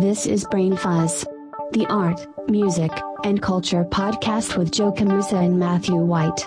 [0.00, 1.24] This is Brain Fuzz,
[1.72, 2.92] the art, music,
[3.24, 6.40] and culture podcast with Joe Camusa and Matthew White.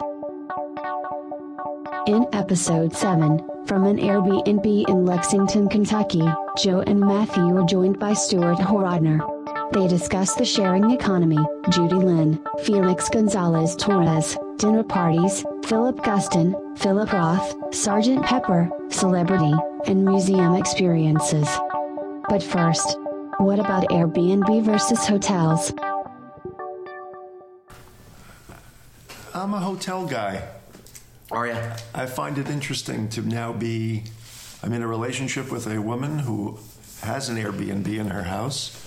[2.07, 6.23] In episode 7, from an Airbnb in Lexington, Kentucky,
[6.57, 9.19] Joe and Matthew are joined by Stuart Horodner.
[9.71, 17.13] They discuss the sharing economy, Judy Linn, Felix Gonzalez Torres, dinner parties, Philip Guston, Philip
[17.13, 19.53] Roth, Sergeant Pepper, celebrity,
[19.85, 21.47] and museum experiences.
[22.29, 22.97] But first,
[23.37, 25.73] what about Airbnb versus hotels?
[29.33, 30.47] I'm a hotel guy.
[31.31, 31.57] Are you?
[31.93, 34.03] I find it interesting to now be.
[34.61, 36.59] I'm in a relationship with a woman who
[37.01, 38.77] has an Airbnb in her house.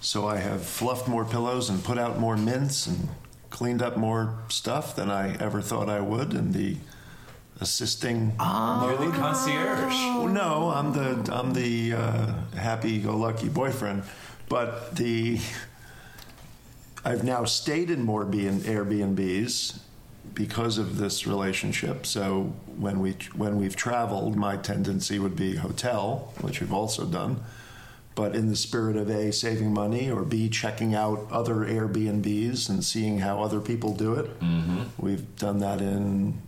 [0.00, 3.08] So I have fluffed more pillows and put out more mints and
[3.50, 6.76] cleaned up more stuff than I ever thought I would in the
[7.60, 8.32] assisting
[8.86, 9.94] You're the concierge.
[10.16, 14.02] Well, no, I'm the I'm the uh, happy-go-lucky boyfriend,
[14.48, 15.38] but the
[17.04, 19.78] I've now stayed in more B and Airbnbs
[20.34, 22.06] because of this relationship.
[22.06, 27.42] So when we when we've traveled, my tendency would be hotel, which we've also done.
[28.14, 32.84] But in the spirit of A, saving money, or B, checking out other Airbnbs and
[32.84, 34.30] seeing how other people do it,
[34.98, 36.42] we've done that in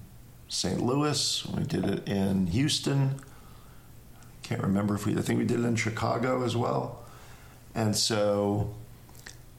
[0.53, 0.83] St.
[0.83, 1.47] Louis.
[1.47, 3.19] We did it in Houston.
[4.42, 7.05] Can't remember if we, I think we did it in Chicago as well.
[7.75, 8.75] And so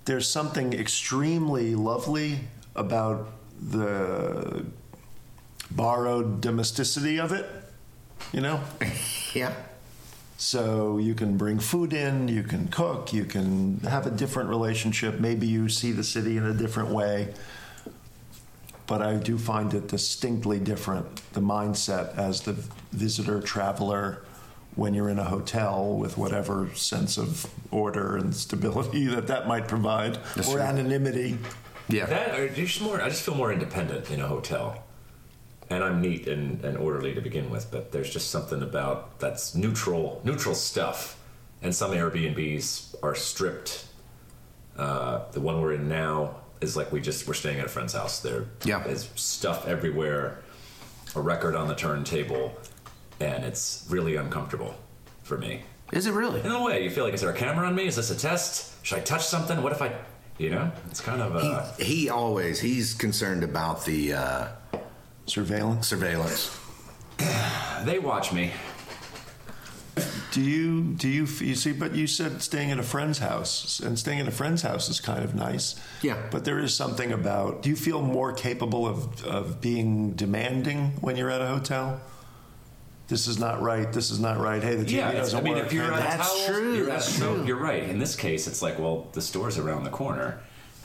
[0.06, 2.42] there's something extremely lovely
[2.76, 3.28] about
[3.60, 4.66] the
[5.72, 7.50] borrowed domesticity of it,
[8.32, 8.62] you know?
[9.34, 9.52] Yeah.
[10.38, 15.20] So you can bring food in, you can cook, you can have a different relationship.
[15.20, 17.34] Maybe you see the city in a different way.
[18.86, 22.54] But I do find it distinctly different, the mindset as the
[22.92, 24.24] visitor traveler
[24.76, 29.68] when you're in a hotel with whatever sense of order and stability that that might
[29.68, 30.62] provide That's or true.
[30.62, 31.38] anonymity.
[31.90, 32.06] Yeah.
[32.08, 33.02] That or just more.
[33.02, 34.84] I just feel more independent in a hotel,
[35.70, 37.70] and I'm neat and, and orderly to begin with.
[37.72, 41.20] But there's just something about that's neutral, neutral stuff.
[41.62, 43.86] And some Airbnbs are stripped.
[44.78, 47.94] Uh, the one we're in now is like we just we're staying at a friend's
[47.94, 48.20] house.
[48.22, 48.80] There, Yeah.
[48.84, 50.40] there's stuff everywhere,
[51.16, 52.58] a record on the turntable,
[53.20, 54.74] and it's really uncomfortable
[55.24, 55.62] for me.
[55.92, 56.40] Is it really?
[56.40, 57.86] In a way, you feel like is there a camera on me?
[57.86, 58.84] Is this a test?
[58.84, 59.62] Should I touch something?
[59.62, 59.94] What if I,
[60.40, 60.72] you know?
[60.90, 64.48] It's kind of uh, He, he always he's concerned about the uh,
[65.28, 65.88] Surveillance.
[65.88, 66.58] surveillance.
[67.86, 68.52] they watch me.
[70.34, 71.74] Do you do you you see?
[71.74, 75.00] But you said staying at a friend's house, and staying at a friend's house is
[75.00, 75.76] kind of nice.
[76.02, 76.18] Yeah.
[76.32, 77.62] But there is something about.
[77.62, 82.02] Do you feel more capable of of being demanding when you're at a hotel?
[83.10, 83.94] This is not right.
[83.94, 84.64] This is not right.
[84.64, 85.68] Hey, the TV Yeah, it's- doesn't I mean, work.
[85.68, 87.46] if you're Hey, out of That's towels, true, You're, that's out- no, true.
[87.46, 87.84] you're right.
[87.84, 90.40] In this case, it's like, well, the store's around the corner.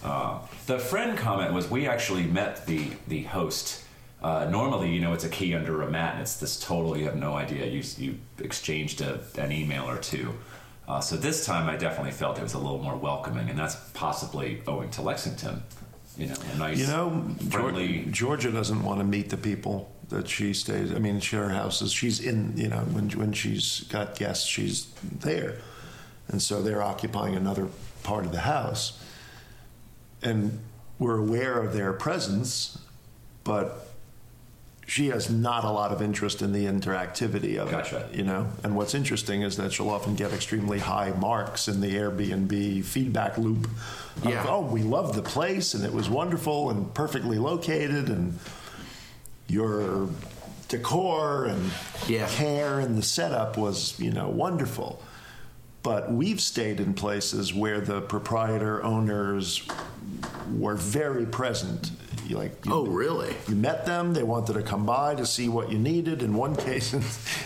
[0.04, 3.82] Uh, the friend comment was we actually met the the host.
[4.22, 6.96] Uh, normally, you know, it's a key under a mat, and it's this total.
[6.96, 7.66] You have no idea.
[7.66, 10.34] You you exchanged a, an email or two.
[10.88, 13.76] Uh, so this time, I definitely felt it was a little more welcoming, and that's
[13.94, 15.62] possibly owing to Lexington.
[16.16, 18.06] You know, a nice, You know, friendly.
[18.10, 20.92] Georgia doesn't want to meet the people that she stays.
[20.92, 21.92] I mean, she, her house is.
[21.92, 22.56] She's in.
[22.56, 24.88] You know, when when she's got guests, she's
[25.20, 25.58] there,
[26.26, 27.68] and so they're occupying another
[28.02, 29.00] part of the house,
[30.22, 30.58] and
[30.98, 32.78] we're aware of their presence,
[33.44, 33.87] but
[34.88, 38.08] she has not a lot of interest in the interactivity of Gotcha.
[38.10, 38.16] it.
[38.16, 41.94] You know, and what's interesting is that she'll often get extremely high marks in the
[41.94, 43.66] Airbnb feedback loop.
[44.24, 44.46] Of, Yeah.
[44.48, 48.38] Oh, we loved the place and it was wonderful and perfectly located and
[49.46, 50.08] your
[50.68, 51.70] decor and
[52.06, 52.26] Yeah.
[52.28, 55.02] care and the setup was you know wonderful.
[55.82, 59.62] But we've stayed in places where the proprietor owners
[60.56, 61.90] were very present.
[62.26, 63.34] You Like you- Oh, really?
[63.48, 64.12] you met them.
[64.14, 66.22] They wanted to come by to see what you needed.
[66.22, 67.02] In one case, in,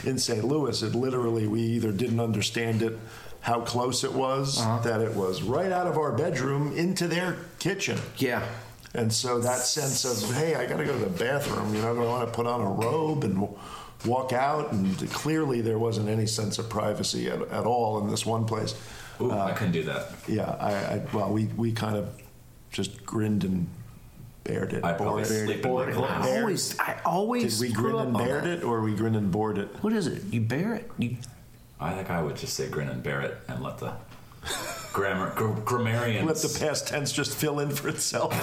[0.08, 0.44] in St.
[0.44, 2.98] Louis, it literally we either didn't understand it,
[3.40, 4.80] how close it was, uh-huh.
[4.80, 7.98] that it was right out of our bedroom into their kitchen.
[8.18, 8.44] Yeah.
[8.94, 11.74] And so that sense of hey, I got to go to the bathroom.
[11.74, 13.48] You know, I want to put on a robe and
[14.04, 14.72] walk out.
[14.72, 18.74] And clearly, there wasn't any sense of privacy at, at all in this one place.
[19.20, 20.08] Ooh, I uh, couldn't do that.
[20.28, 22.10] Yeah, I, I well, we we kind of
[22.72, 23.68] just grinned and
[24.44, 24.84] bared it.
[24.84, 26.26] I'd probably Bored- sleep in bored- my glass.
[26.26, 27.58] I always, I always.
[27.60, 29.68] Did we grin and bared it, or we grin and bored it?
[29.82, 30.24] What is it?
[30.32, 30.90] You bear it.
[30.98, 31.16] You.
[31.78, 33.92] I think I would just say grin and bear it and let the
[34.92, 38.34] grammar gr- grammarians Let the past tense just fill in for itself.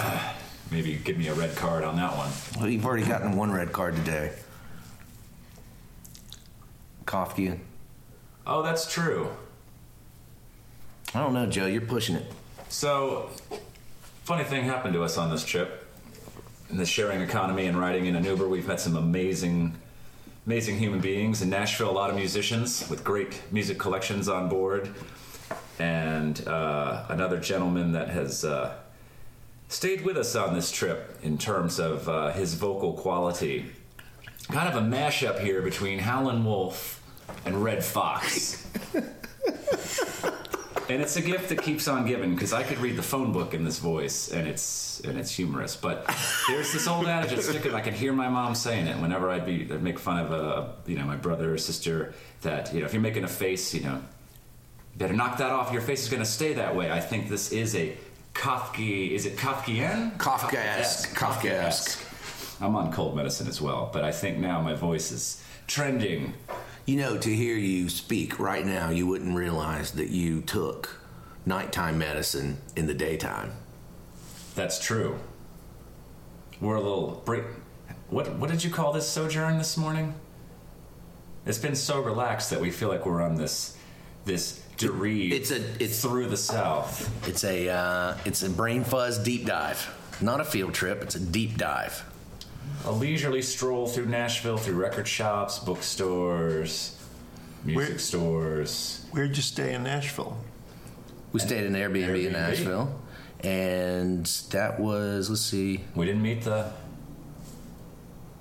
[0.70, 2.30] maybe give me a red card on that one.
[2.58, 4.32] Well, you've already gotten one red card today.
[7.06, 7.58] Kafka.
[8.46, 9.28] Oh, that's true.
[11.14, 11.66] I don't know, Joe.
[11.66, 12.30] You're pushing it.
[12.68, 13.30] So,
[14.30, 15.84] funny thing happened to us on this trip.
[16.70, 19.74] In the sharing economy and riding in an Uber, we've met some amazing,
[20.46, 21.42] amazing human beings.
[21.42, 24.94] In Nashville, a lot of musicians with great music collections on board.
[25.80, 28.74] And uh, another gentleman that has uh,
[29.66, 33.72] stayed with us on this trip in terms of uh, his vocal quality.
[34.44, 37.02] Kind of a mashup here between Howlin' Wolf
[37.44, 38.64] and Red Fox.
[40.90, 43.54] And it's a gift that keeps on giving because I could read the phone book
[43.54, 45.76] in this voice, and it's and it's humorous.
[45.76, 46.04] But
[46.48, 47.74] there's this old adage that's sticking.
[47.74, 50.74] I can hear my mom saying it whenever I'd be I'd make fun of a
[50.86, 53.82] you know my brother or sister that you know if you're making a face, you
[53.82, 54.02] know,
[54.96, 55.72] better knock that off.
[55.72, 56.90] Your face is going to stay that way.
[56.90, 57.96] I think this is a
[58.34, 59.10] Kafka.
[59.10, 60.16] Is it Kafkian?
[60.18, 61.14] Kafkaesque.
[61.14, 62.06] Kafkaesque.
[62.60, 66.34] I'm on cold medicine as well, but I think now my voice is trending.
[66.86, 70.96] You know, to hear you speak right now, you wouldn't realize that you took
[71.46, 73.52] nighttime medicine in the daytime.
[74.54, 75.18] That's true.
[76.60, 77.44] We're a little break.
[78.08, 80.14] What what did you call this sojourn this morning?
[81.46, 83.76] It's been so relaxed that we feel like we're on this
[84.24, 84.62] this.
[85.32, 87.08] It's a- it's- through the south.
[87.28, 89.86] It's a uh, it's a brain fuzz deep dive,
[90.20, 91.02] not a field trip.
[91.02, 92.02] It's a deep dive.
[92.86, 96.96] A leisurely stroll through Nashville, through record shops, bookstores,
[97.64, 99.04] music Where- stores.
[99.10, 100.36] Where'd you stay in Nashville?
[101.32, 102.98] We stayed in an Airbnb, in Nashville,
[103.44, 105.84] and that was let's see.
[105.94, 106.72] We didn't meet the.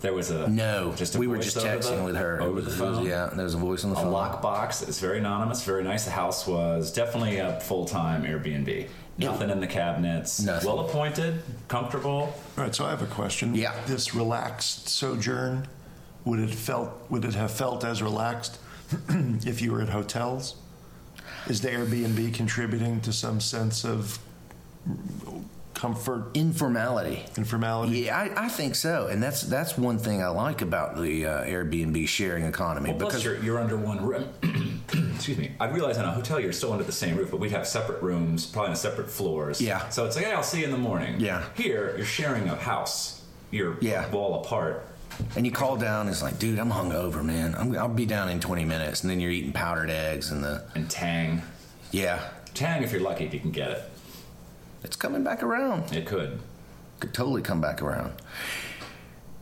[0.02, 2.42] There was a No, Just a we were voice just over texting the- with her
[2.42, 3.06] over It the was- phone.
[3.06, 4.14] Yeah, there was a voice on the a phone.
[4.14, 4.88] lockbox.
[4.88, 6.06] It's very anonymous, very nice.
[6.06, 8.88] The house was definitely a full time Airbnb.
[9.20, 10.40] Nothing in the cabinets.
[10.42, 10.68] Nothing.
[10.68, 12.34] Well appointed, comfortable.
[12.58, 13.54] All right, so I have a question.
[13.56, 13.76] Yeah.
[13.86, 15.68] This relaxed sojourn,
[16.26, 18.60] would it felt would it have felt as relaxed
[19.46, 20.56] if you were at hotels?
[21.48, 24.20] Is the Airbnb contributing to some sense of
[25.80, 27.24] comfort, Informality.
[27.38, 28.00] informality?
[28.02, 31.44] Yeah, I, I think so, and that's that's one thing I like about the uh,
[31.46, 34.28] Airbnb sharing economy Well, plus because you're, you're under one roof.
[35.16, 35.52] Excuse me.
[35.60, 38.02] I realize in a hotel you're still under the same roof, but we'd have separate
[38.02, 39.62] rooms, probably on separate floors.
[39.62, 39.88] Yeah.
[39.90, 41.18] So it's like, hey, I'll see you in the morning.
[41.20, 41.46] Yeah.
[41.56, 43.22] Here, you're sharing a house.
[43.52, 44.10] You're Yeah.
[44.12, 44.86] wall apart.
[45.38, 47.56] and you call down, it's like, dude, I'm hungover, man.
[47.58, 50.64] I'm, I'll be down in 20 minutes, and then you're eating powdered eggs and the
[50.76, 51.42] And Tang.
[51.92, 52.20] yeah,
[52.54, 53.84] Tang, if you're lucky, if you can get it.
[54.84, 55.94] It's coming back around.
[55.96, 56.40] It could.
[57.00, 58.14] Could totally come back around.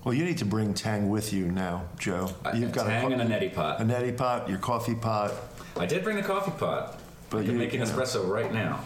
[0.04, 2.30] Well, you need to bring Tang with you now, Joe.
[2.46, 3.82] Uh, You've got Tang a, and a neti pot.
[3.82, 5.34] a neti pot, your coffee pot.
[5.76, 7.00] I did bring the coffee pot.
[7.30, 7.92] But I can you- make an you know.
[7.92, 8.80] espresso right now.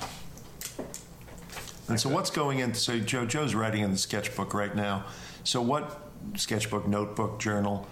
[1.88, 2.80] And so, what's going into?
[2.80, 5.04] So, Joe, Joe's writing in the sketchbook right now.
[5.44, 6.00] So, what
[6.38, 7.88] sketchbook, notebook, journal?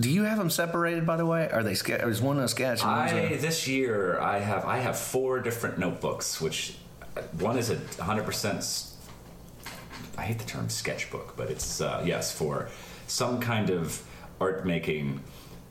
[0.00, 1.48] Do you have them separated, by the way?
[1.50, 1.74] Are they?
[1.74, 2.82] Ske- is one a sketch?
[2.82, 6.83] and one's I a- this year I have I have four different notebooks, which uh,
[7.38, 8.24] one is a 100.
[8.24, 8.90] percent
[10.16, 12.68] I hate the term sketchbook, but it's uh, yes for
[13.06, 14.02] some kind of
[14.40, 15.20] art making.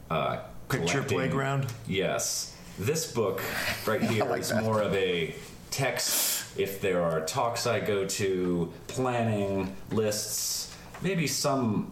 [0.10, 1.18] Uh, Picture collecting.
[1.18, 1.68] playground?
[1.88, 3.42] Yes, this book
[3.86, 4.64] right here is like that.
[4.64, 5.36] more of a
[5.72, 6.58] text.
[6.58, 11.92] If there are talks I go to, planning lists, maybe some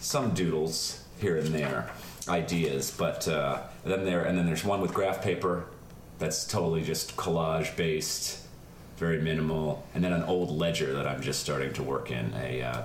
[0.00, 1.90] some doodles here and there,
[2.28, 2.90] ideas.
[2.90, 5.66] But uh, then there and then there's one with graph paper
[6.18, 8.43] that's totally just collage based,
[8.96, 12.62] very minimal, and then an old ledger that I'm just starting to work in a.
[12.62, 12.82] Uh,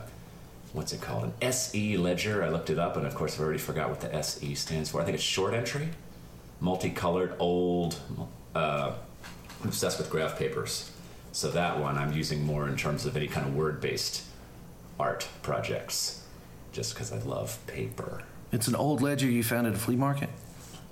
[0.72, 1.24] What's it called?
[1.24, 2.44] An SE ledger.
[2.44, 5.02] I looked it up, and of course, I've already forgot what the SE stands for.
[5.02, 5.90] I think it's short entry,
[6.62, 8.00] multicolored, old.
[8.54, 8.92] Uh,
[9.64, 10.92] I'm obsessed with graph papers,
[11.32, 14.22] so that one I'm using more in terms of any kind of word-based
[15.00, 16.24] art projects,
[16.72, 18.22] just because I love paper.
[18.52, 20.30] It's an old ledger you found at a flea market,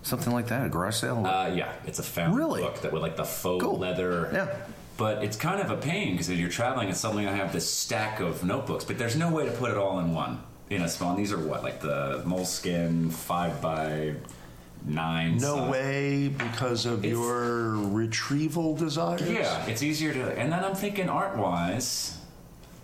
[0.02, 1.24] something like that, a garage sale.
[1.24, 2.64] Uh, yeah, it's a found Really?
[2.64, 3.78] book that with like the faux Cool.
[3.78, 4.30] leather.
[4.34, 4.56] Yeah.
[4.98, 8.20] But it's kind of a pain because you're traveling, and suddenly I have this stack
[8.20, 10.42] of notebooks, but there's no way to put it all in one.
[10.70, 14.16] In a and these are what like the moleskin five by
[14.86, 15.38] nine.
[15.38, 15.72] No size.
[15.72, 19.22] way because of It's- your retrieval desires?
[19.22, 20.38] Yeah, it's easier to.
[20.38, 22.18] And then I'm thinking art wise,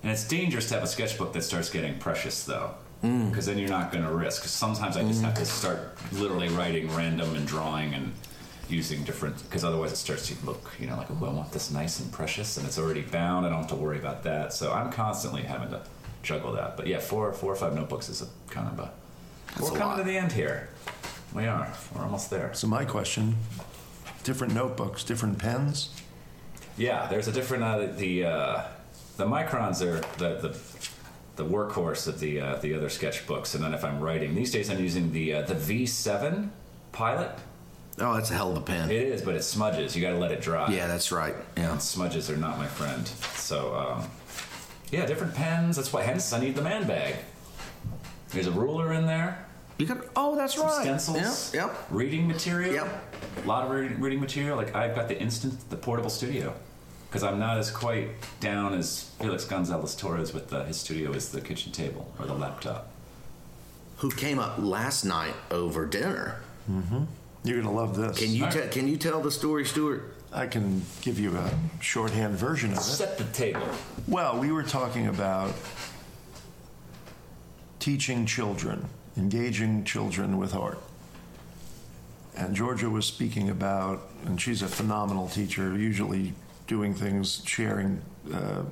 [0.01, 2.71] and it's dangerous to have a sketchbook that starts getting precious though.
[3.03, 3.29] Mm.
[3.29, 4.45] Because then you're not going to risk.
[4.45, 5.25] sometimes I just mm.
[5.25, 8.13] have to start literally writing random and drawing and
[8.69, 9.41] using different.
[9.43, 12.11] Because otherwise it starts to look, you know, like, oh, I want this nice and
[12.11, 13.45] precious, and it's already bound.
[13.45, 14.53] I don't have to worry about that.
[14.53, 15.81] So I'm constantly having to
[16.21, 16.77] juggle that.
[16.77, 18.91] But yeah, four, four or five notebooks is a kind of a.
[19.61, 19.97] We're a coming lot.
[19.97, 20.69] to the end here.
[21.33, 21.71] We are.
[21.93, 22.53] We're almost there.
[22.53, 23.35] So, my question
[24.23, 25.89] different notebooks, different pens?
[26.77, 28.63] Yeah, there's a different uh, the uh,
[29.17, 30.57] the microns are the the,
[31.35, 34.69] the workhorse of the uh, the other sketchbooks, and then if I'm writing these days,
[34.69, 36.49] I'm using the uh, the V7
[36.91, 37.31] Pilot.
[37.99, 38.89] Oh, that's a hell of a pen.
[38.89, 39.95] It is, but it smudges.
[39.95, 40.71] You got to let it dry.
[40.71, 41.35] yeah, that's right.
[41.55, 41.73] Yeah.
[41.73, 43.07] And smudges are not my friend.
[43.07, 44.09] So, um,
[44.91, 45.75] yeah, different pens.
[45.75, 47.15] That's why, hence, I need the man bag.
[48.29, 49.45] There's a ruler in there,
[49.77, 50.05] You got.
[50.15, 50.81] Oh, that's some right.
[50.81, 51.67] stencils, Yep.
[51.67, 51.85] Yep.
[51.91, 52.73] reading material.
[52.73, 53.13] Yep.
[53.43, 54.57] A lot of reading, reading material.
[54.57, 56.53] Like, I've got the instant, the portable studio.
[57.09, 58.09] Because I'm not as quite
[58.39, 62.33] down as Felix Gonzalez Torres with the, his studio is the kitchen table or the
[62.33, 62.91] laptop.
[63.97, 66.41] Who came up last night over dinner?
[67.43, 68.19] You're going to love this.
[68.19, 70.15] Can you All te- can you tell the story, Stuart?
[70.31, 72.81] I can give you a shorthand version of it.
[72.81, 73.61] Set the table.
[74.07, 75.53] Well, we were talking about
[77.79, 80.79] teaching children, engaging children with art.
[82.35, 86.33] And Georgia was speaking about, and she's a phenomenal teacher, usually
[86.65, 88.01] doing things, sharing
[88.33, 88.63] uh,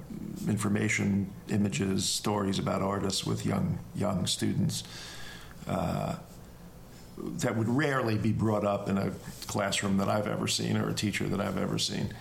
[0.48, 4.84] information, images, stories about artists with young young students.
[5.68, 6.16] Uh,
[7.24, 9.12] that would rarely be brought up in a
[9.48, 12.14] classroom that I've ever seen or a teacher that I've ever seen,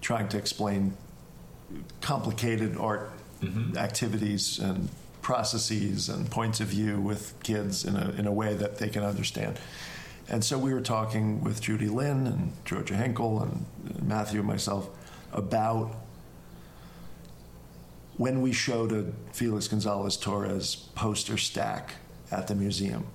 [0.00, 0.96] trying to explain
[2.00, 3.10] complicated art
[3.42, 3.76] mm-hmm.
[3.76, 4.88] activities and
[5.20, 9.02] processes and points of view with kids in a, in a way that they can
[9.02, 9.58] understand.
[10.28, 13.64] And so we were talking with Judy Linn and Georgia Henkel and
[14.02, 14.88] Matthew and myself
[15.32, 15.94] about
[18.16, 21.94] when we showed a Felix Gonzalez Torres poster stack
[22.30, 23.06] at the museum.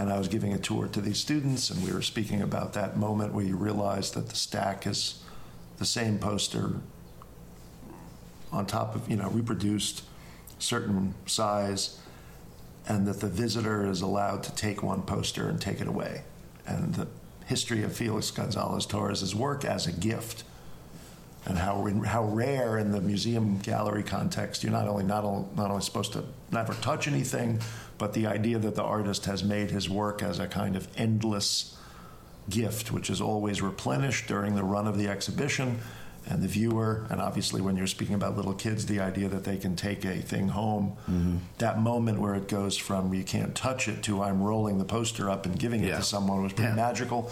[0.00, 2.96] And I was giving a tour to these students, and we were speaking about that
[2.96, 5.22] moment where you realize that the stack is
[5.76, 6.76] the same poster
[8.50, 10.04] on top of, you know, reproduced
[10.58, 11.98] certain size,
[12.88, 16.22] and that the visitor is allowed to take one poster and take it away.
[16.66, 17.06] And the
[17.44, 20.44] history of Felix Gonzalez Torres' work as a gift
[21.44, 25.24] and how how rare in the museum gallery context you're not only not
[25.56, 27.60] not only supposed to never touch anything,
[28.00, 31.76] but the idea that the artist has made his work as a kind of endless
[32.48, 35.78] gift, which is always replenished during the run of the exhibition.
[36.26, 39.58] And the viewer, and obviously when you're speaking about little kids, the idea that they
[39.58, 41.36] can take a thing home, mm-hmm.
[41.58, 45.28] that moment where it goes from you can't touch it to I'm rolling the poster
[45.28, 45.96] up and giving it Yeah.
[45.96, 46.76] to someone was pretty Yeah.
[46.76, 47.30] magical.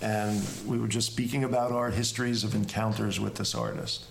[0.00, 4.04] And we were just speaking about our histories of encounters with this artist.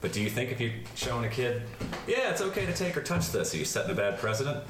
[0.00, 1.62] But do you think if you're showing a kid,
[2.06, 4.64] yeah, it's okay to take or touch this, are you setting a bad precedent?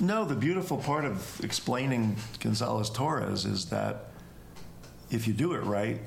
[0.00, 4.06] No, the beautiful part of explaining Gonzalez Torres is that
[5.10, 6.00] if you do it right,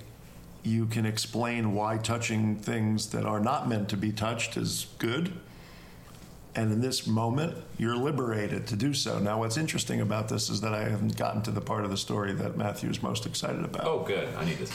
[0.64, 5.32] you can explain why touching things that are not meant to be touched is good.
[6.56, 9.20] And in this moment, you're liberated to do so.
[9.20, 11.98] Now, what's interesting about this is that I haven't gotten to the part of the
[11.98, 13.86] story that Matthew's most excited about.
[13.86, 14.34] Oh, good.
[14.36, 14.72] I need this.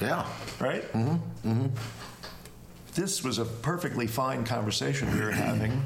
[0.00, 0.26] Yeah.
[0.58, 0.82] Right?
[0.92, 1.50] Mm-hmm.
[1.50, 1.66] Mm-hmm.
[2.94, 5.84] This was a perfectly fine conversation we were having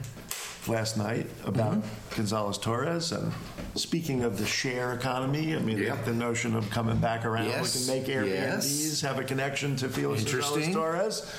[0.68, 2.16] last night about mm-hmm.
[2.16, 3.32] Gonzalez Torres and
[3.74, 5.56] speaking of the share economy.
[5.56, 5.96] I mean, Yeah.
[6.04, 7.46] the notion of coming back around.
[7.46, 7.74] Yes.
[7.88, 8.28] We can make Airbnbs
[8.80, 9.00] Yes.
[9.00, 11.32] have a connection to Felix Gonzalez Torres.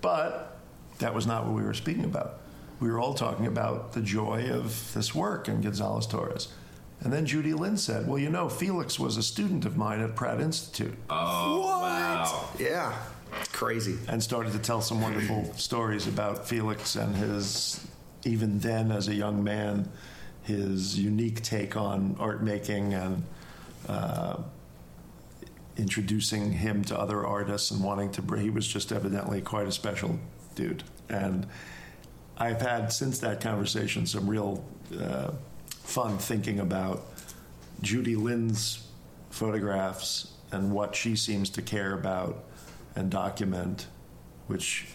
[0.00, 0.58] But
[0.98, 2.40] that was not what we were speaking about.
[2.80, 6.48] We were all talking about the joy of this work in Gonzalez Torres.
[7.00, 10.16] And then Judy Linn said, Well, you know, Felix was a student of mine at
[10.16, 10.94] Pratt Institute.
[11.10, 11.80] Oh, what?
[11.82, 12.48] wow.
[12.58, 12.92] Yeah.
[13.52, 13.98] Crazy.
[14.08, 17.84] and started to tell some wonderful stories about Felix and his,
[18.24, 19.88] even then as a young man,
[20.42, 23.22] his unique take on art making and
[23.88, 24.38] uh,
[25.76, 28.42] introducing him to other artists and wanting to bring.
[28.42, 30.18] He was just evidently quite a special
[30.54, 30.82] dude.
[31.08, 31.46] And
[32.36, 34.64] I've had since that conversation some real
[34.98, 35.32] uh,
[35.68, 37.04] fun thinking about
[37.80, 38.86] Judy Linn's
[39.30, 42.44] photographs and what she seems to care about
[42.96, 43.86] and document,
[44.46, 44.86] which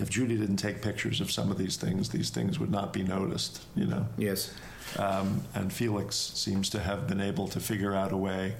[0.00, 3.02] if Judy didn't take pictures of some of these things, these things would not be
[3.02, 4.06] noticed, you know.
[4.16, 4.52] Yes.
[4.98, 8.56] Um, and Felix seems to have been able to figure out a way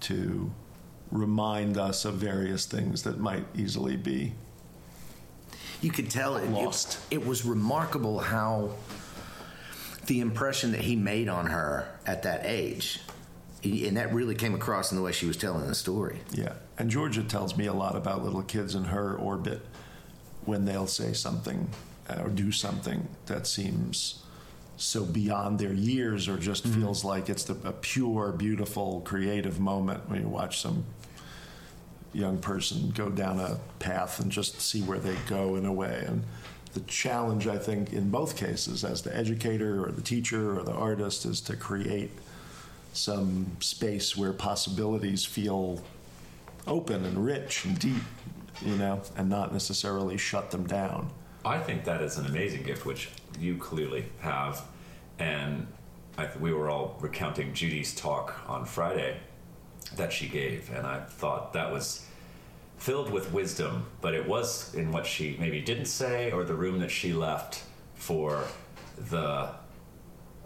[0.00, 0.52] to
[1.10, 4.32] remind us of various things that might easily be
[5.80, 6.98] You could tell it, Lost.
[7.10, 7.16] it.
[7.16, 8.70] It was remarkable how
[10.06, 13.00] the impression that he made on her at that age,
[13.62, 16.20] and that really came across in the way she was telling the story.
[16.32, 16.52] Yeah.
[16.76, 19.62] And Georgia tells me a lot about little kids in her orbit
[20.46, 21.68] when they'll say something
[22.08, 24.22] uh, or do something that seems
[24.76, 30.08] so beyond their years or just feels like it's the, a pure, beautiful, creative moment
[30.08, 30.84] when you watch some
[32.12, 36.04] young person go down a path and just see where they go in a way.
[36.06, 36.24] And
[36.72, 40.72] the challenge, I think, in both cases, as the educator or the teacher or the
[40.72, 42.10] artist, is to create
[42.92, 45.82] some space where possibilities feel
[46.66, 48.02] open and rich and deep,
[48.62, 51.10] you know, and not necessarily shut them down.
[51.44, 54.62] I think that is an amazing gift, which you clearly have.
[55.18, 55.66] And
[56.16, 59.18] th- we were all recounting Judy's talk on Friday.
[59.96, 62.06] that she gave, and I thought that was
[62.78, 63.86] filled with wisdom.
[64.00, 67.62] But it was in what she maybe didn't say, or the room that she left
[67.94, 68.44] for
[69.10, 69.50] the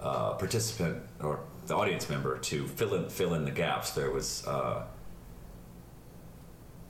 [0.01, 3.93] uh, participant or the audience member to fill in fill in the gaps.
[3.93, 4.83] There was uh,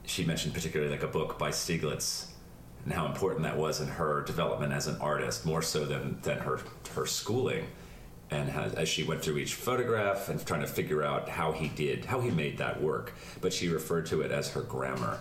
[0.09, 2.27] she mentioned particularly like a book by Stieglitz
[2.83, 6.39] and how important that was in her development as an artist, more so than than
[6.39, 6.59] her
[6.95, 7.67] her schooling.
[8.31, 12.05] And as she went through each photograph and trying to figure out how he did,
[12.05, 15.19] how he made that work, but she referred to it as her grammar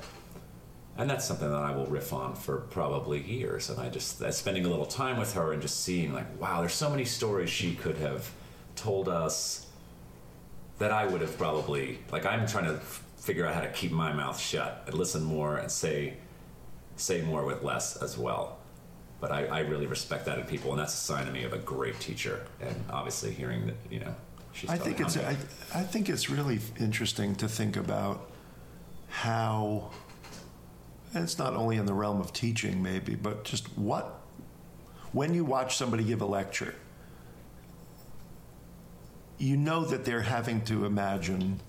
[0.98, 3.70] and that's something that I will riff on for probably years.
[3.70, 6.74] And I just spending a little time with her and just seeing like, wow, there's
[6.74, 8.28] so many stories she could have
[8.74, 9.66] told us
[10.78, 12.26] that I would have probably like.
[12.26, 12.80] I'm trying to
[13.18, 16.14] figure out how to keep my mouth shut and listen more and say
[16.96, 18.58] say more with less as well.
[19.20, 21.52] But I, I really respect that in people, and that's a sign to me of
[21.52, 22.46] a great teacher.
[22.60, 24.14] And obviously, hearing that you know,
[24.52, 25.36] she's I think it's I,
[25.74, 28.30] I think it's really interesting to think about
[29.08, 29.90] how
[31.14, 34.20] and it's not only in the realm of teaching, maybe, but just what,
[35.12, 36.74] when you watch somebody give a lecture,
[39.38, 41.60] you know that they're having to imagine,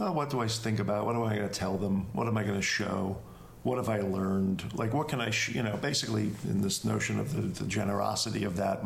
[0.00, 1.04] well, what do I think about?
[1.04, 2.06] What am I going to tell them?
[2.14, 3.18] What am I going to show?
[3.64, 4.64] What have I learned?
[4.74, 8.44] Like, what can I, sh- you know, basically in this notion of the, the generosity
[8.44, 8.82] of that,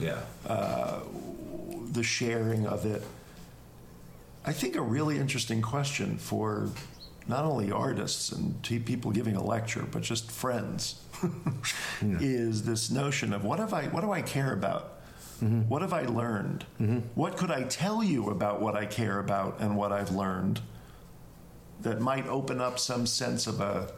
[0.00, 1.00] yeah, uh,
[1.92, 3.04] the sharing of it.
[4.44, 6.70] I think a really interesting question for
[7.28, 11.00] not only artists and people giving a lecture, but just friends,
[12.02, 12.18] yeah.
[12.20, 14.97] is this notion of what have I, what do I care about?
[15.42, 15.62] Mm-hmm.
[15.62, 16.64] What have I learned?
[16.80, 16.98] Mm-hmm.
[17.14, 20.60] What could I tell you about what I care about and what I've learned
[21.80, 23.92] that might open up some sense of a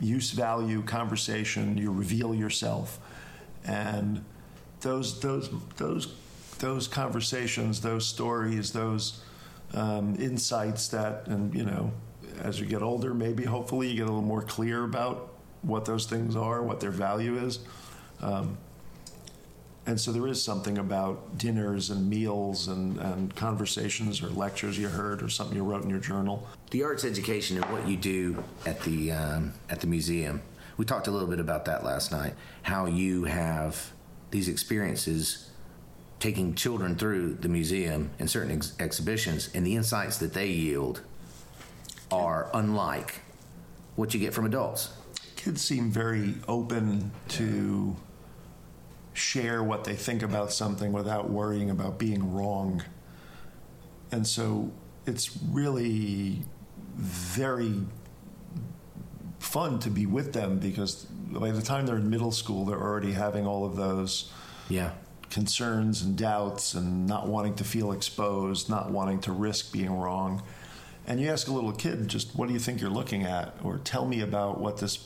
[0.00, 1.76] use value conversation?
[1.76, 2.98] You reveal yourself,
[3.66, 4.24] and
[4.80, 6.14] those those those
[6.58, 9.22] those conversations, those stories, those
[9.74, 11.92] um, insights that, and you know,
[12.42, 16.06] as you get older, maybe hopefully you get a little more clear about what those
[16.06, 17.58] things are, what their value is.
[18.20, 18.56] Um,
[19.86, 24.88] and so there is something about dinners and meals and, and conversations or lectures you
[24.88, 26.46] heard or something you wrote in your journal.
[26.72, 30.42] The arts education and what you do at the um, at the museum.
[30.76, 32.34] We talked a little bit about that last night.
[32.62, 33.92] How you have
[34.32, 35.50] these experiences
[36.18, 41.00] taking children through the museum and certain ex- exhibitions, and the insights that they yield
[42.10, 43.20] are unlike
[43.94, 44.92] what you get from adults.
[45.36, 47.94] Kids seem very open to
[49.16, 52.82] share what they think about something without worrying about being wrong.
[54.12, 54.70] And so
[55.06, 56.42] it's really
[56.96, 57.82] very
[59.38, 63.12] fun to be with them because by the time they're in middle school, they're already
[63.12, 64.32] having all of those
[64.68, 64.92] yeah
[65.30, 70.42] concerns and doubts and not wanting to feel exposed, not wanting to risk being wrong.
[71.06, 73.54] And you ask a little kid, just what do you think you're looking at?
[73.62, 74.98] Or tell me about what this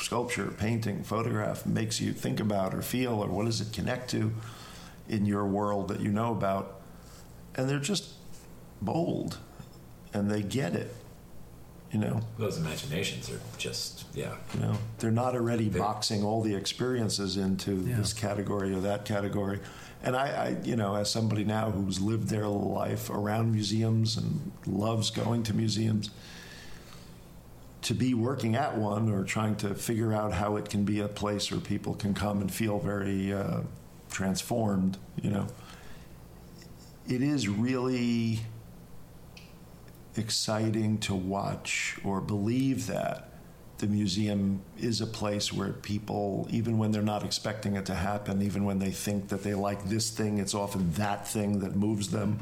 [0.00, 4.32] sculpture, painting, photograph makes you think about or feel, or what does it connect to
[5.08, 6.80] in your world that you know about?
[7.54, 8.10] And they're just
[8.80, 9.38] bold
[10.12, 10.94] and they get it.
[11.92, 14.36] You know, those imaginations are just yeah.
[14.54, 17.96] You know, they're not already they, boxing all the experiences into yeah.
[17.96, 19.58] this category or that category.
[20.02, 24.52] And I, I, you know, as somebody now who's lived their life around museums and
[24.66, 26.10] loves going to museums,
[27.82, 31.08] to be working at one or trying to figure out how it can be a
[31.08, 33.60] place where people can come and feel very uh,
[34.10, 35.46] transformed, you know,
[37.08, 38.40] it is really
[40.16, 43.30] exciting to watch or believe that
[43.78, 48.42] the museum is a place where people, even when they're not expecting it to happen,
[48.42, 52.10] even when they think that they like this thing, it's often that thing that moves
[52.10, 52.38] them.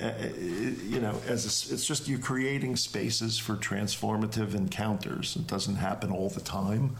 [0.00, 5.36] Uh, you know, as a, it's just you're creating spaces for transformative encounters.
[5.36, 6.96] It doesn't happen all the time,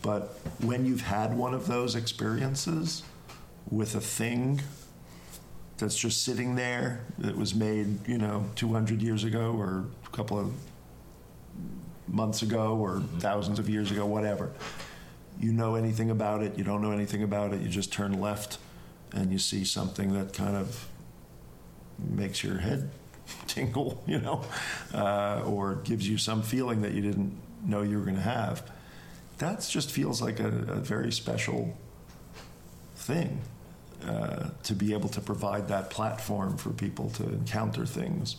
[0.00, 3.02] but when you've had one of those experiences
[3.70, 4.60] with a thing
[5.78, 10.38] that's just sitting there that was made, you know, 200 years ago or a couple
[10.38, 10.52] of
[12.08, 13.18] months ago or mm-hmm.
[13.18, 14.52] thousands of years ago, whatever.
[15.40, 18.58] You know anything about it, you don't know anything about it, you just turn left
[19.12, 20.86] and you see something that kind of
[21.98, 22.90] makes your head
[23.46, 24.44] tingle, you know,
[24.94, 28.70] uh, or gives you some feeling that you didn't know you were going to have.
[29.38, 31.76] That just feels like a, a very special
[32.96, 33.40] thing.
[34.04, 38.34] Uh, to be able to provide that platform for people to encounter things.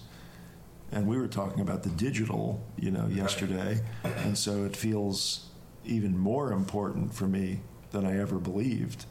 [0.92, 5.46] And we were talking about the digital, you know, yesterday, and so it feels
[5.86, 7.62] even more important for me
[7.92, 9.06] than I ever believed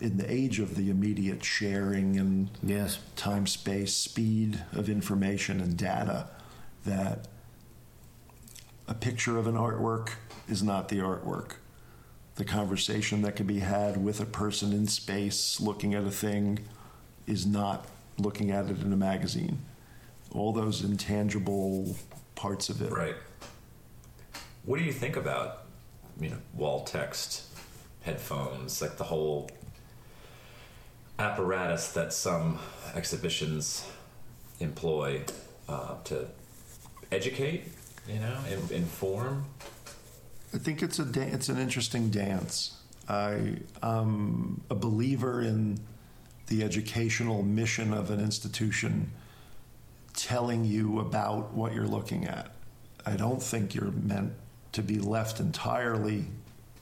[0.00, 2.98] in the age of the immediate sharing and Yes.
[3.16, 6.28] time, space, speed of information and data,
[6.84, 7.28] that
[8.88, 10.10] a picture of an artwork
[10.48, 11.52] is not the artwork.
[12.36, 16.60] The conversation that can be had with a person in space looking at a thing
[17.26, 17.86] is not
[18.18, 19.58] looking at it in a magazine.
[20.30, 21.96] All those intangible
[22.34, 22.92] parts of it.
[22.92, 23.16] Right.
[24.64, 25.64] What do you think about,
[26.20, 27.44] you know, wall text,
[28.02, 29.50] headphones, like the whole
[31.18, 32.58] apparatus that some
[32.94, 33.88] exhibitions
[34.60, 35.22] employ
[35.68, 36.26] uh, to
[37.10, 37.64] educate,
[38.08, 39.46] you know, in, inform?
[40.54, 42.78] I think it's a da- it's an interesting dance.
[43.08, 45.78] I am a believer in
[46.48, 49.10] the educational mission of an institution
[50.14, 52.52] telling you about what you're looking at.
[53.04, 54.32] I don't think you're meant
[54.72, 56.24] to be left entirely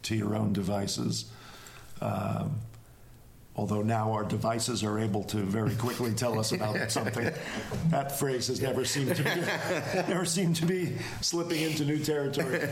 [0.03, 1.27] to your own devices.
[2.01, 2.61] Um,
[3.56, 7.30] although now our devices are able to very quickly tell us about something.
[7.88, 9.30] That phrase has never seemed to be
[10.08, 12.68] never seemed to be slipping into new territory.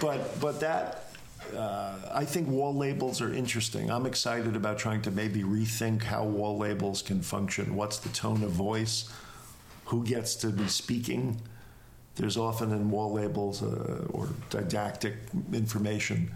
[0.00, 1.10] But but that
[1.56, 3.90] uh, I think wall labels are interesting.
[3.90, 7.76] I'm excited about trying to maybe rethink how wall labels can function.
[7.76, 9.10] What's the tone of voice?
[9.86, 11.40] Who gets to be speaking?
[12.16, 15.14] There's often in wall labels uh, or didactic
[15.52, 16.32] information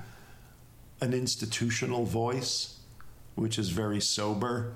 [1.01, 2.80] an institutional voice,
[3.41, 4.75] which is very sober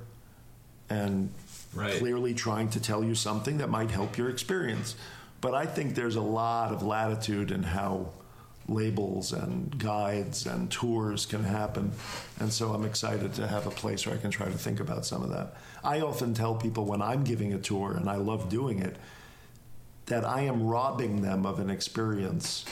[0.88, 1.28] and
[1.74, 1.98] Right.
[1.98, 4.94] clearly trying to tell you something that might help your experience.
[5.40, 8.10] But I think there's a lot of latitude in how
[8.66, 11.92] labels and guides and tours can happen.
[12.40, 15.04] And so I'm excited to have a place where I can try to think about
[15.04, 15.56] some of that.
[15.82, 18.96] I often tell people when I'm giving a tour, and I love doing it,
[20.06, 22.64] that I am robbing them of an experience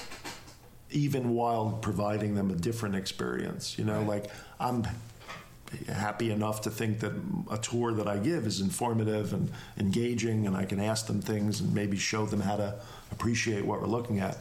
[0.90, 3.78] even while providing them a different experience.
[3.78, 4.87] You know, like I'm
[5.88, 7.12] happy enough to think that
[7.50, 11.61] a tour that I give is informative and engaging, and I can ask them things
[11.61, 12.74] and maybe show them how to
[13.11, 14.38] appreciate what we're looking at.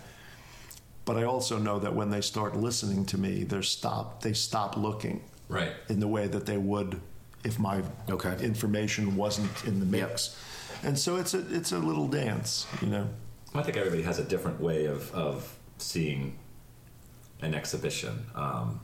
[1.05, 4.77] But I also know that when they start listening to me, they're stop they stop
[4.77, 5.73] looking Right.
[5.89, 7.01] in the way that they would
[7.43, 8.37] if my Okay.
[8.43, 10.37] information wasn't in the mix.
[10.83, 13.07] And so it's a it's a little dance, you know.
[13.53, 16.37] I think everybody has a different way of, of seeing
[17.41, 18.25] an exhibition.
[18.35, 18.79] Um,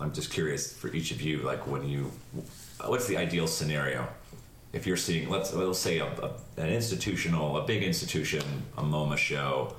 [0.00, 2.10] I'm just curious for each of you, like when you,
[2.84, 4.08] what's the ideal scenario?
[4.72, 8.42] If you're seeing, let's let's say a, a, an institutional, a big institution,
[8.76, 9.76] a MoMA show.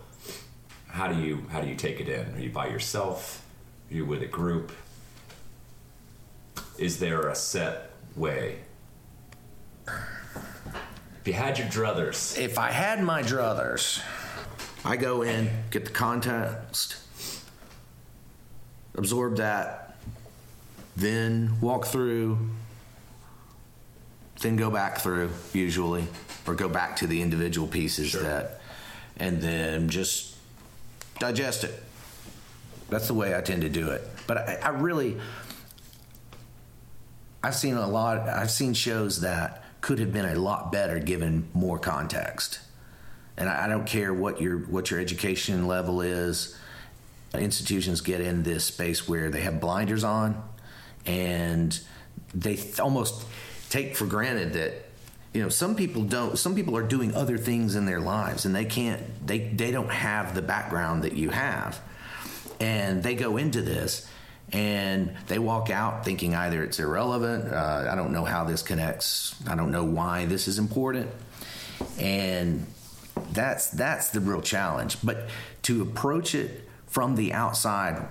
[0.88, 2.34] How do you how do you take it in?
[2.34, 3.46] Are you by yourself?
[3.92, 4.72] Are you with a group?
[6.78, 8.60] Is there a set way?
[9.88, 14.02] If you had your druthers, If I had my druthers,
[14.86, 16.98] I go in, get the context,
[18.94, 19.85] absorb that,
[20.96, 22.38] then walk through,
[24.42, 26.06] then go back through usually,
[26.48, 28.62] or go back to the individual pieces that,
[29.18, 30.36] and then just
[31.20, 31.84] digest it.
[32.90, 34.08] That's the way I tend to do it.
[34.28, 35.18] But I, I really,
[37.44, 38.28] I've seen a lot.
[38.30, 42.60] I've seen shows that could have been a lot better given more context.
[43.38, 46.58] And I, I don't care what your what your education level is.
[47.34, 50.42] Institutions get in this space where they have blinders on,
[51.06, 51.80] and
[52.34, 53.26] they th- almost
[53.70, 54.86] take for granted that
[55.34, 56.38] you know some people don't.
[56.38, 59.02] Some people are doing other things in their lives, and they can't.
[59.26, 61.80] They they don't have the background that you have,
[62.60, 64.08] and they go into this
[64.52, 69.36] and they walk out thinking either it's irrelevant, uh, I don't know how this connects,
[69.48, 71.10] I don't know why this is important,
[71.98, 72.66] and
[73.32, 74.98] that's that's the real challenge.
[75.04, 75.30] But
[75.64, 78.08] to approach it from the outside,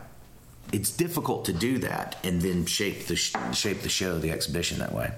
[0.73, 4.79] it's difficult to do that and then shape the sh- shape the show, the exhibition
[4.79, 5.13] that way.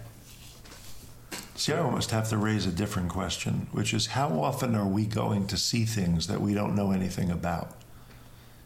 [1.54, 5.06] See, I almost have to raise a different question, which is how often are we
[5.06, 7.72] going to see things that we don't know anything about?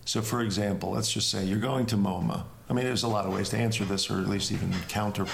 [0.05, 2.45] So, for example, let's just say you're going to MoMA.
[2.69, 5.27] I mean, there's a lot of ways to answer this, or at least even counter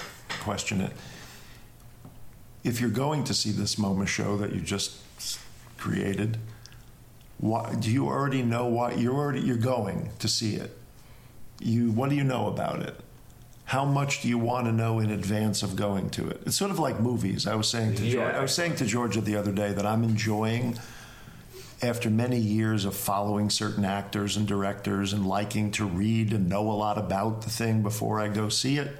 [0.42, 0.92] question it.
[2.62, 4.98] If you're going to see this MoMA show that you just
[5.78, 6.37] created,
[7.38, 10.76] why, do you already know why you're already you're going to see it?
[11.60, 13.00] You what do you know about it?
[13.64, 16.42] How much do you want to know in advance of going to it?
[16.46, 17.46] It's sort of like movies.
[17.46, 20.04] I was saying to George, I was saying to Georgia the other day that I'm
[20.04, 20.78] enjoying
[21.82, 26.70] after many years of following certain actors and directors and liking to read and know
[26.70, 28.96] a lot about the thing before I go see it,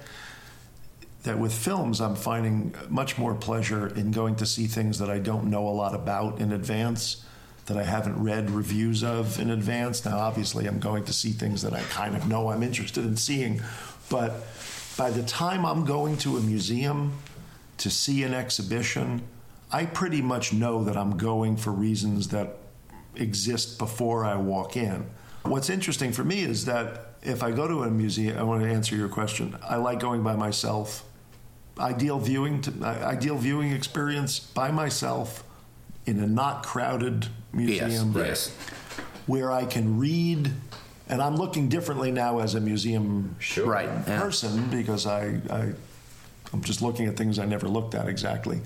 [1.23, 5.19] that with films, I'm finding much more pleasure in going to see things that I
[5.19, 7.23] don't know a lot about in advance,
[7.67, 10.03] that I haven't read reviews of in advance.
[10.03, 13.17] Now, obviously, I'm going to see things that I kind of know I'm interested in
[13.17, 13.61] seeing,
[14.09, 14.33] but
[14.97, 17.13] by the time I'm going to a museum
[17.77, 19.21] to see an exhibition,
[19.71, 22.57] I pretty much know that I'm going for reasons that
[23.15, 25.05] exist before I walk in.
[25.43, 28.69] What's interesting for me is that if I go to a museum, I want to
[28.69, 29.57] answer your question.
[29.61, 31.03] I like going by myself.
[31.77, 35.43] Ideal viewing, to, ideal viewing experience by myself
[36.05, 38.49] in a not crowded museum, yes.
[39.25, 40.51] where I can read.
[41.09, 43.65] And I'm looking differently now as a museum Sure.
[43.65, 43.89] Right.
[44.07, 44.19] yeah.
[44.19, 45.71] person because I, I
[46.53, 48.59] I'm just looking at things I never looked at exactly.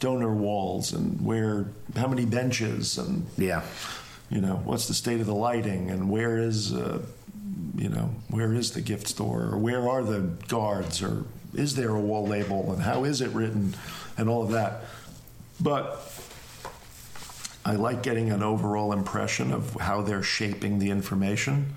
[0.00, 3.62] Donor walls and where how many benches and Yeah.
[4.28, 7.00] you know what's the state of the lighting and where is uh,
[7.76, 11.90] you know where is the gift store or where are the guards or is there
[11.90, 13.74] a wall label and how is it written
[14.18, 14.82] and all of that.
[15.60, 16.00] But
[17.64, 21.74] I like getting an overall impression of how they're shaping the information.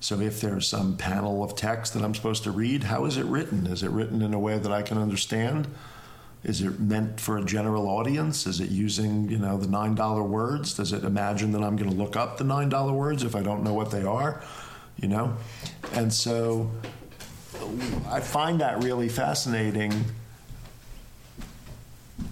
[0.00, 3.24] So if there's some panel of text that I'm supposed to read, how is it
[3.24, 3.66] written?
[3.66, 5.68] Is it written in a way that I can understand?
[6.42, 8.46] Is it meant for a general audience?
[8.46, 10.74] Is it using, you know, the nine dollar words?
[10.74, 13.42] Does it imagine that I'm going to look up the nine dollar words if I
[13.42, 14.42] don't know what they are?
[15.00, 15.36] You know,
[15.94, 16.70] and so
[18.08, 20.04] I find that really fascinating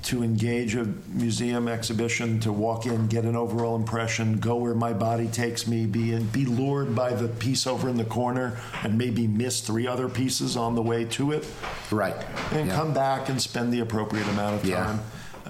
[0.05, 4.93] to engage a museum exhibition, to walk in, get an overall impression, go where my
[4.93, 8.97] body takes me, be and be lured by the piece over in the corner, and
[8.97, 11.47] maybe miss three other pieces on the way to it,
[11.91, 12.17] Right.
[12.53, 12.77] and Yeah.
[12.77, 14.85] come back and spend the appropriate amount of Yeah.
[14.85, 15.01] time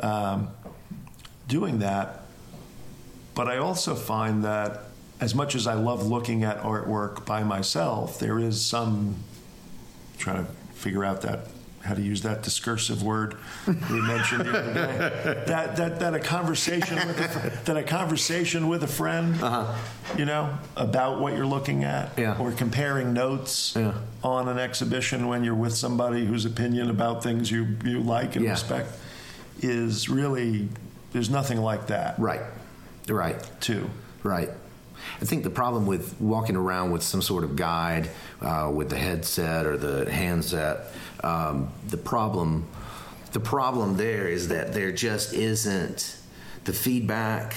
[0.03, 0.49] um,
[1.49, 2.23] doing that.
[3.35, 4.85] But I also find that
[5.21, 9.17] as much as I love looking at artwork by myself, there is some
[10.19, 11.47] trying to figure out that
[11.85, 15.43] how to use that discursive word we mentioned the other day.
[15.47, 19.37] That that that a conversation with a, fr- that a conversation with a friend,
[20.17, 22.21] you know, about what you're looking at, Uh-huh.
[22.23, 22.39] Yeah.
[22.39, 23.95] or comparing notes Yeah.
[24.23, 28.45] on an exhibition when you're with somebody whose opinion about things you you like and
[28.45, 28.53] Yeah.
[28.53, 28.89] respect
[29.61, 30.69] is really
[31.13, 32.43] there's nothing like that Right.
[33.09, 33.37] Right.
[33.61, 33.91] too.
[34.23, 34.51] Right.
[35.21, 38.11] I think the problem with walking around with some sort of guide,
[38.41, 40.87] uh, with the headset or the handset,
[41.23, 42.67] um, the problem,
[43.33, 46.17] the problem there is that there just isn't
[46.65, 47.55] the feedback,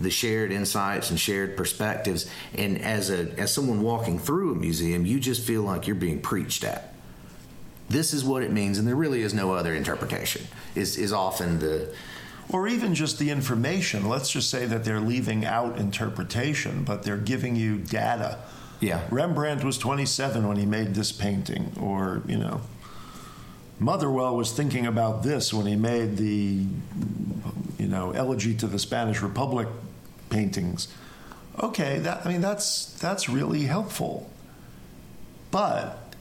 [0.00, 2.28] the shared insights and shared perspectives.
[2.54, 6.20] And as a as someone walking through a museum, you just feel like you're being
[6.20, 6.94] preached at.
[7.88, 10.46] This is what it means, and there really is no other interpretation.
[10.74, 11.94] Is is often the
[12.48, 14.08] Or even just the information.
[14.08, 18.38] Let's just say that they're leaving out interpretation, but they're giving you data.
[18.80, 19.02] Yeah.
[19.10, 22.60] Rembrandt was 27 when he made this painting, or, you know,
[23.78, 26.64] Motherwell was thinking about this when he made the,
[27.78, 29.68] you know, Elegy to the Spanish Republic
[30.30, 30.88] paintings.
[31.60, 34.30] Okay, that I mean that's that's really helpful.
[35.50, 36.14] But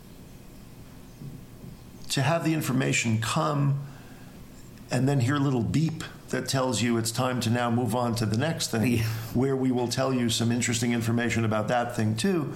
[2.09, 3.79] to have the information come
[4.91, 8.15] and then hear a little beep that tells you it's time to now move on
[8.15, 9.03] to the next thing, Yeah.
[9.33, 12.53] where we will tell you some interesting information about that thing too.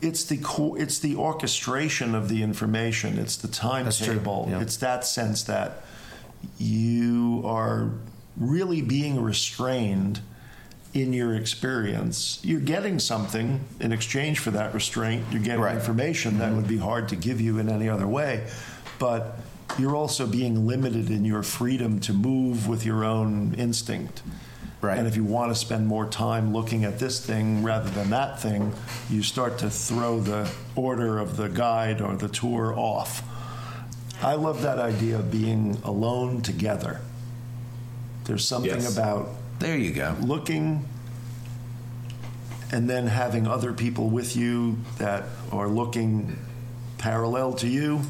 [0.00, 3.18] It's the co- it's the orchestration of the information.
[3.18, 4.48] It's the timetable.
[4.50, 4.60] yeah.
[4.60, 5.84] It's that sense that
[6.58, 7.90] you are
[8.36, 10.20] really being restrained
[10.92, 12.40] in your experience.
[12.42, 15.24] You're getting something in exchange for that restraint.
[15.30, 15.76] You're getting Right.
[15.76, 16.56] information that mm-hmm.
[16.56, 18.44] would be hard to give you in any other way,
[18.98, 19.38] but
[19.78, 24.22] you're also being limited in your freedom to move with your own instinct.
[24.80, 24.98] Right.
[24.98, 28.40] And if you want to spend more time looking at this thing rather than that
[28.40, 28.72] thing,
[29.08, 33.22] you start to throw the order of the guide or the tour off.
[34.20, 37.00] I love that idea of being alone together.
[38.24, 38.92] There's something Yes.
[38.92, 39.30] about
[39.60, 40.16] there you go.
[40.20, 40.84] looking
[42.72, 46.36] and then having other people with you that are looking
[46.98, 48.00] parallel to you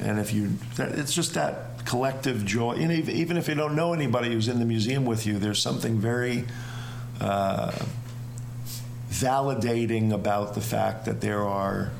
[0.00, 4.32] and if you it's just that collective joy and even if you don't know anybody
[4.32, 6.44] who's in the museum with you there's something very
[7.20, 7.72] uh,
[9.10, 11.90] validating about the fact that there are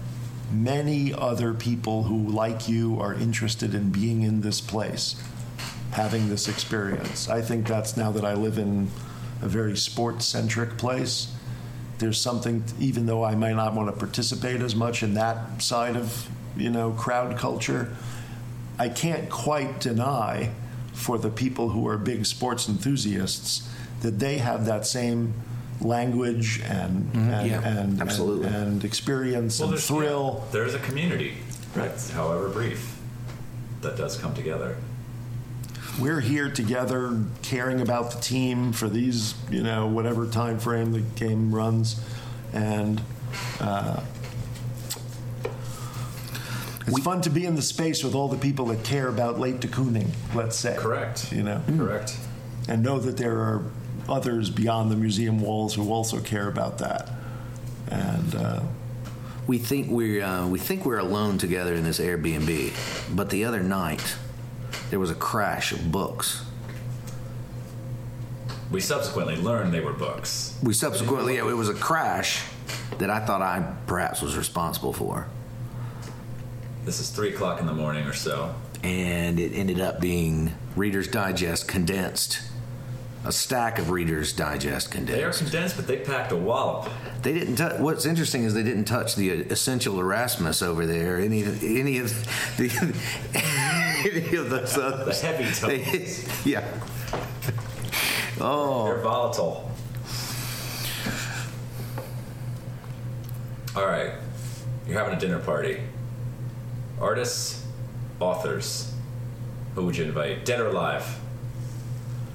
[0.53, 5.23] many other people who like you are interested in being in this place
[5.93, 7.29] having this experience.
[7.29, 8.89] I think that's now that I live in
[9.43, 11.33] a very sports centric place.
[11.99, 15.97] There's something, even though I might not want to participate as much in that side
[15.97, 17.95] of, you know, crowd culture,
[18.79, 20.51] I can't quite deny
[20.93, 23.69] for the people who are big sports enthusiasts
[24.03, 25.35] that they have that same
[25.81, 27.47] language and and, Mm-hmm.
[27.47, 28.47] Yeah, and, absolutely.
[28.47, 30.43] and and experience and there's thrill.
[30.45, 31.35] yeah, there's a community,
[31.75, 32.97] that's however brief,
[33.81, 34.77] that does come together.
[36.01, 41.01] we're here together caring about the team for these you know whatever time frame the
[41.01, 42.01] game runs
[42.53, 43.01] and
[43.61, 44.01] uh,
[46.87, 49.61] It's fun to be in the space with all the people that care about late
[49.61, 50.75] de Kooning, let's say.
[50.79, 51.33] Correct.
[51.33, 52.19] You know, Correct.
[52.69, 53.63] and know that there are
[54.09, 57.09] others beyond the museum walls who also care about that.
[57.89, 58.61] And uh,
[59.47, 62.73] We think we're uh, we think we're alone together in this Airbnb,
[63.15, 64.17] but the other night
[64.91, 66.45] there was a crash of books.
[68.71, 70.59] We subsequently learned they were books.
[70.63, 72.43] We subsequently it was a crash
[72.99, 75.27] that I thought I perhaps was responsible for,
[76.85, 78.55] This is three o'clock in the morning or so.
[78.83, 82.41] and it ended up being Reader's Digest condensed,
[83.25, 85.17] a stack of Reader's Digest condensed.
[85.17, 85.77] They are condensed.
[85.77, 86.91] but they packed a wallop.
[87.23, 87.55] They didn't.
[87.57, 91.21] tou what's interesting is they didn't touch the uh, essential Erasmus over there.
[91.21, 92.09] Any any of
[92.57, 92.69] the
[94.13, 95.21] any of those others.
[95.23, 95.45] The heavy
[95.85, 96.27] They- tones.
[96.47, 96.65] yeah.
[98.41, 99.71] Oh, They're volatile.
[103.77, 104.13] All right,
[104.87, 105.81] you're having a dinner party.
[107.03, 107.67] Artists,
[108.21, 108.95] authors.
[109.75, 110.45] Who would you invite?
[110.45, 111.19] Dead or alive?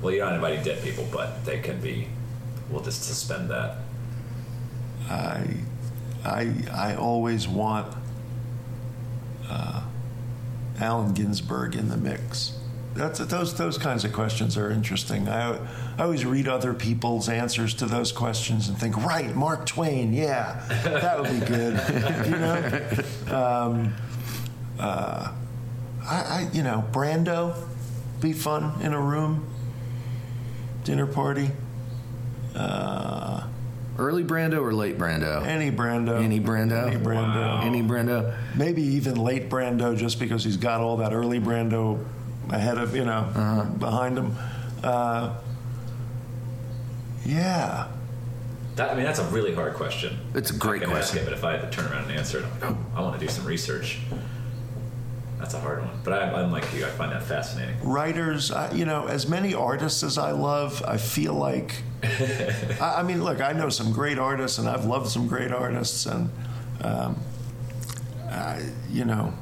[0.02, 2.10] Well, you're not inviting dead people, but they can be.
[2.70, 3.78] We'll just suspend that.
[5.10, 5.48] I,
[6.26, 7.96] I, I always want
[9.50, 9.84] uh,
[10.82, 12.60] Allen Ginsberg in the mix.
[12.94, 15.30] That's those those kinds of questions are interesting.
[15.30, 15.60] I,
[15.98, 20.66] I always read other people's answers to those questions and think, right, Mark Twain, yeah,
[20.84, 21.80] that would be good.
[22.26, 23.94] you know, um,
[24.80, 25.32] uh,
[26.04, 27.56] I, I you know Brando,
[28.22, 29.46] be fun in a room,
[30.84, 31.50] dinner party.
[32.56, 33.46] Uh,
[34.00, 35.46] early Brando or late Brando?
[35.46, 36.22] any Brando.
[36.24, 36.88] Any Brando?
[36.88, 37.64] Any Brando.
[37.64, 38.36] Any Brando?
[38.56, 42.04] Maybe even late Brando, just because he's got all that early Brando
[42.50, 43.64] ahead of you know Uh-huh.
[43.66, 44.36] behind him.
[44.84, 45.34] Uh,
[47.26, 47.88] yeah,
[48.76, 50.18] That, I mean, that's a really hard question.
[50.34, 51.20] It's a great I can ask question.
[51.28, 53.02] it, but if I had to turn around and answer it, I'm like, oh, I
[53.02, 54.00] want to do some research.
[55.40, 56.00] That's a hard one.
[56.04, 56.86] But I, I'm like you.
[56.86, 57.76] I find that fascinating.
[57.84, 58.52] writers.
[58.52, 61.84] I, you know, as many artists as I love, I feel like.
[62.04, 66.06] I, I mean, look, I know some great artists, and I've loved some great artists,
[66.06, 66.30] and
[66.82, 67.20] um,
[68.30, 69.34] I, you know,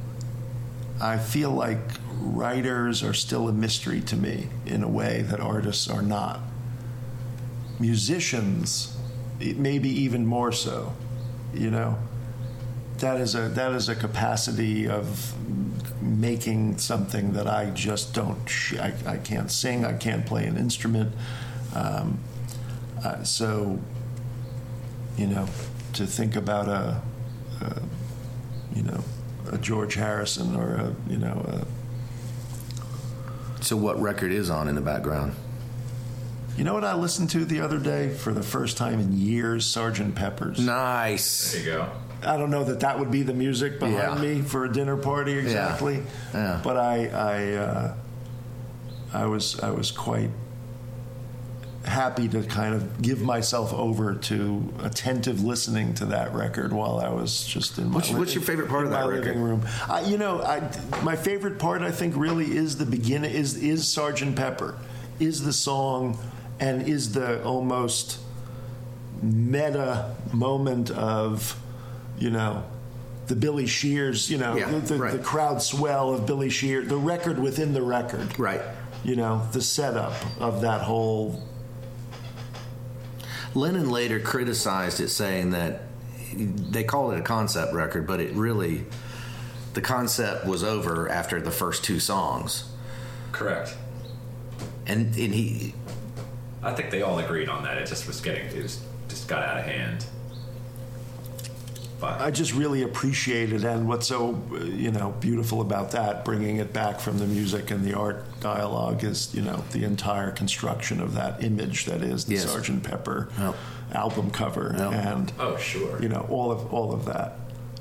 [1.01, 1.79] I feel like
[2.19, 6.39] writers are still a mystery to me in a way that artists are not.
[7.79, 8.97] Musicians,
[9.39, 10.93] maybe even more so.
[11.53, 11.97] You know,
[13.05, 15.35] that is a that is a capacity of
[16.01, 18.49] making something that I just don't.
[18.49, 19.85] Sh- I, I can't sing.
[19.85, 21.13] I can't play an instrument.
[21.75, 22.17] Um,
[23.03, 23.79] uh, so,
[25.17, 25.45] you know,
[25.93, 26.99] to think about a,
[27.61, 27.81] a,
[28.75, 29.03] you know,
[29.51, 31.67] a George Harrison or a, you know, a,
[33.63, 35.35] So what record is on in the background?
[36.57, 39.65] you know what I listened to the other day for the first time in years,
[39.65, 40.57] Sergeant Pepper's.
[40.57, 41.51] Nice.
[41.51, 41.91] There you go.
[42.25, 44.15] I don't know that that would be the music behind Yeah.
[44.35, 46.03] me for a dinner party exactly.
[46.33, 46.59] Yeah.
[46.63, 47.93] But I, I, uh,
[49.13, 50.29] I was, I was quite
[51.85, 57.09] happy to kind of give myself over to attentive listening to that record while I
[57.09, 57.95] was just in my.
[57.95, 59.25] What's- what's your favorite part of that record?
[59.25, 59.61] living room?
[59.87, 60.61] I, you know, I,
[61.03, 63.31] my favorite part I think really is the beginning.
[63.31, 64.75] Is is Sergeant Pepper,
[65.19, 66.17] is the song,
[66.59, 68.17] and is the almost
[69.21, 71.57] meta moment of,
[72.17, 72.63] you know,
[73.27, 75.11] the Billy Shears, you know, Yeah, the, the, right.
[75.11, 78.37] the crowd swell of Billy Shears, the record within the record.
[78.39, 78.61] Right.
[79.03, 81.43] You know, the setup of that whole.
[83.53, 85.83] Lennon later criticized it, saying that
[86.35, 88.85] they call it a concept record, but it really,
[89.73, 92.71] the concept was over after the first two songs.
[93.31, 93.75] Correct.
[94.87, 95.73] And, and he,
[96.61, 97.77] I think they all agreed on that.
[97.77, 100.05] It just was getting, it was, just got out of hand.
[102.03, 106.57] I just really appreciate it, and what's so uh, you know beautiful about that, bringing
[106.57, 110.99] it back from the music and the art dialogue, is you know the entire construction
[111.01, 112.51] of that image that is the Yes.
[112.51, 113.29] Sergeant Pepper
[113.93, 116.01] album cover, and oh, sure.
[116.01, 117.37] you know all of all of that.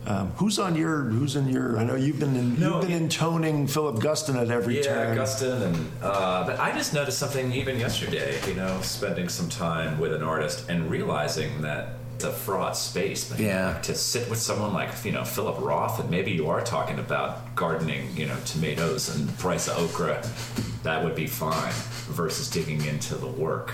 [0.06, 1.00] Um, who's on your?
[1.04, 1.78] Who's in your?
[1.78, 5.16] I know you've been in, No, you've been intoning Philip Guston at every Yeah, turn.
[5.16, 8.38] Guston, and uh, but I just noticed something even yesterday.
[8.46, 13.24] You know, spending some time with an artist and realizing that it's a fraught space.
[13.24, 13.78] But Yeah.
[13.82, 17.54] to sit with someone like you know Philip Roth, and maybe you are talking about
[17.54, 20.22] gardening, you know, tomatoes and price of okra,
[20.82, 21.72] that would be fine.
[22.08, 23.72] Versus digging into the work.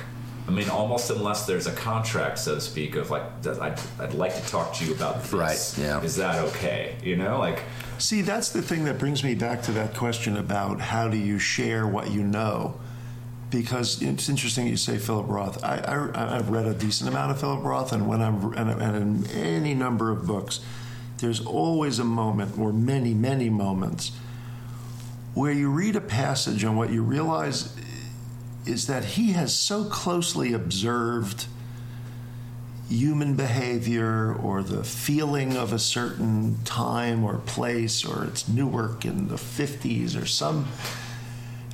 [0.48, 4.34] I mean, almost unless there's a contract, so to speak, of like, I'd, I'd like
[4.34, 5.32] to talk to you about this.
[5.32, 6.00] Right, yeah.
[6.02, 6.96] Is that okay?
[7.04, 7.62] You know, like.
[7.98, 11.38] See, that's the thing that brings me back to that question about how do you
[11.38, 12.80] share what you know.
[13.50, 15.64] Because it's interesting you say Philip Roth.
[15.64, 19.26] I, I, I've read a decent amount of Philip Roth, and when I'm and, and
[19.26, 20.60] in any number of books,
[21.18, 24.12] there's always a moment, or many, many moments,
[25.34, 27.76] where you read a passage and what you realize
[28.66, 31.46] is that he has so closely observed
[32.88, 39.28] human behavior or the feeling of a certain time or place, or it's Newark in
[39.28, 40.66] the 50s or some.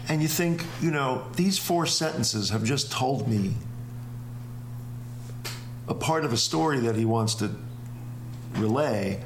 [0.09, 3.55] And you think, you know, these four sentences have just told me
[5.89, 7.51] a part of a story that he wants to
[8.55, 9.21] relay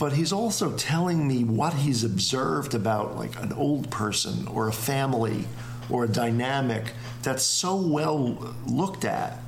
[0.00, 4.72] but he's also telling me what he's observed about like an old person or a
[4.72, 5.44] family
[5.90, 9.38] or a dynamic that's so well looked at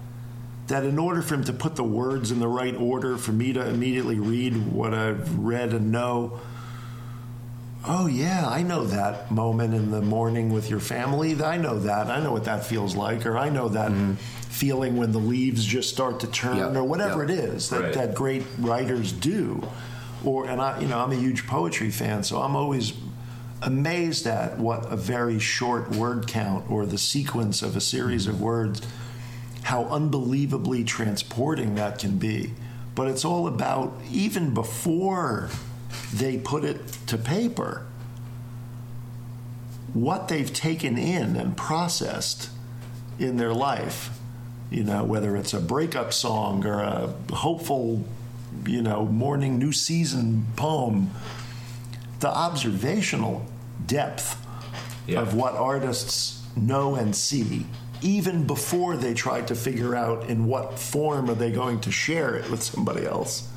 [0.66, 3.55] that in order for him to put the words in the right order for me
[3.55, 6.39] to immediately read what I've read and know
[7.85, 12.09] oh yeah I know that moment in the morning with your family I know that
[12.09, 14.14] I know what that feels like or I know that mm-hmm.
[14.14, 16.76] feeling when the leaves just start to turn yep.
[16.76, 17.30] or whatever yep.
[17.30, 17.93] it is that, right.
[17.95, 19.66] that great writers do
[20.24, 22.93] or and I, you know, I'm a huge poetry fan, so I'm always
[23.61, 28.41] amazed at what a very short word count or the sequence of a series of
[28.41, 28.83] words,
[29.62, 32.53] how unbelievably transporting that can be.
[32.95, 35.49] But it's all about even before
[36.12, 37.86] they put it to paper,
[39.95, 42.51] what they've taken in and processed
[43.18, 44.11] in their life.
[44.70, 48.05] You know, whether it's a breakup song or a hopeful
[48.66, 51.11] you know, morning new season poem,
[52.20, 53.47] the observational
[53.86, 54.38] depth
[55.07, 55.20] yeah.
[55.20, 57.66] of what artists know and see,
[58.03, 62.34] even before they try to figure out in what form are they going to share
[62.34, 63.49] it with somebody else.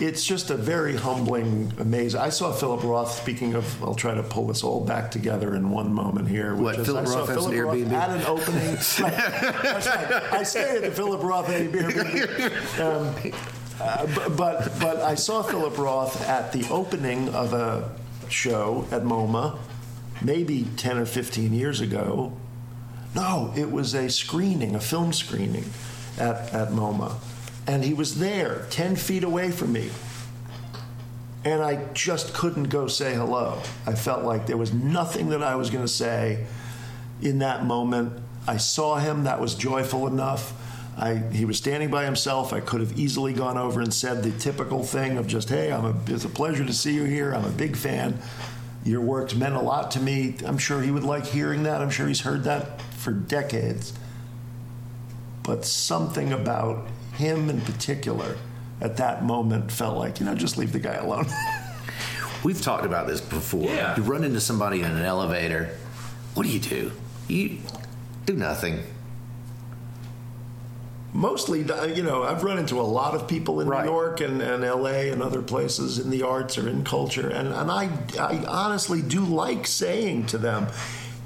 [0.00, 2.20] It's just a very humbling, amazing.
[2.20, 3.12] I saw Philip Roth.
[3.12, 6.54] Speaking of, I'll try to pull this all back together in one moment here.
[6.54, 8.74] Which what is, Philip Roth has an Airbnb at an opening.
[9.00, 10.32] right.
[10.32, 12.80] I stayed at the Philip Roth Airbnb.
[12.80, 13.14] Um,
[13.80, 17.90] uh, but but I saw Philip Roth at the opening of a
[18.28, 19.58] show at MoMA,
[20.22, 22.32] maybe ten or fifteen years ago.
[23.14, 25.64] No, it was a screening, a film screening,
[26.18, 27.14] at at MoMA,
[27.66, 29.90] and he was there, ten feet away from me.
[31.44, 33.62] And I just couldn't go say hello.
[33.86, 36.44] I felt like there was nothing that I was going to say
[37.22, 38.12] in that moment.
[38.46, 40.52] I saw him, that was joyful enough.
[40.98, 42.52] I, he was standing by himself.
[42.52, 45.84] I could have easily gone over and said the typical thing of just, "Hey, I'm
[45.84, 47.32] a, it's a pleasure to see you here.
[47.32, 48.18] I'm a big fan.
[48.84, 51.80] Your work's meant a lot to me." I'm sure he would like hearing that.
[51.80, 53.94] I'm sure he's heard that for decades.
[55.42, 58.36] But something about him in particular
[58.80, 61.26] at that moment felt like, you know, just leave the guy alone.
[62.44, 63.68] We've talked about this before.
[63.68, 63.96] Yeah.
[63.96, 65.76] You run into somebody in an elevator.
[66.34, 66.92] What do you do?
[67.28, 67.58] You
[68.24, 68.82] do nothing
[71.12, 73.84] mostly, uh, you know, I've run into a lot of people in right.
[73.84, 77.48] New York and, and LA and other places in the arts or in culture, and,
[77.48, 80.68] and I, I honestly do like saying to them,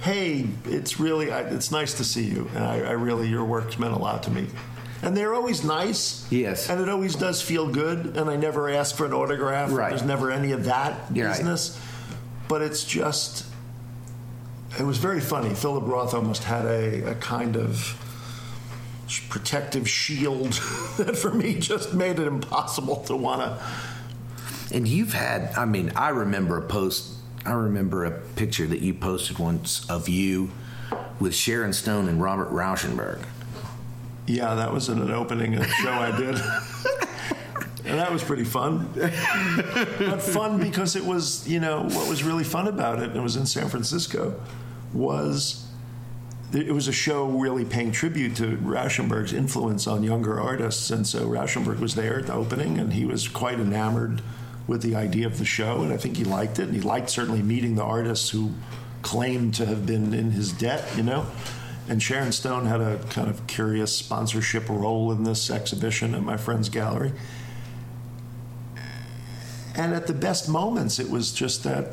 [0.00, 3.94] hey, it's really, it's nice to see you, and I, I really, your work's meant
[3.94, 4.48] a lot to me.
[5.04, 6.26] And they're always nice.
[6.32, 6.70] Yes.
[6.70, 9.70] And it always does feel good, and I never ask for an autograph.
[9.70, 9.90] Right.
[9.90, 11.78] There's never any of that You're business.
[11.78, 12.18] Right.
[12.48, 13.44] But it's just,
[14.78, 15.54] it was very funny.
[15.54, 18.00] Philip Roth almost had a, a kind of,
[19.28, 20.52] protective shield
[20.96, 23.64] that for me just made it impossible to want to.
[24.74, 27.12] And you've had, I mean, I remember a post,
[27.44, 30.50] I remember a picture that you posted once of you
[31.20, 33.24] with Sharon Stone and Robert Rauschenberg.
[34.26, 36.36] Yeah, that was an opening of show I did.
[37.84, 38.90] and that was pretty fun.
[38.94, 43.22] but fun because it was, you know, what was really fun about it, and it
[43.22, 44.40] was in San Francisco,
[44.92, 45.64] was
[46.52, 50.90] it was a show really paying tribute to Rauschenberg's influence on younger artists.
[50.90, 54.22] And so Rauschenberg was there at the opening, and he was quite enamored
[54.66, 55.82] with the idea of the show.
[55.82, 56.64] And I think he liked it.
[56.64, 58.52] And he liked certainly meeting the artists who
[59.02, 61.26] claimed to have been in his debt, you know.
[61.88, 66.36] And Sharon Stone had a kind of curious sponsorship role in this exhibition at my
[66.36, 67.12] friend's gallery.
[69.76, 71.88] And at the best moments, it was just that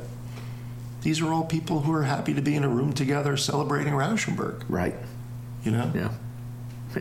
[1.02, 4.64] these are all people who are happy to be in a room together celebrating Rauschenberg.
[4.70, 4.96] Right.
[5.64, 5.92] You know?
[5.94, 6.02] Yeah.
[6.02, 6.12] yeah.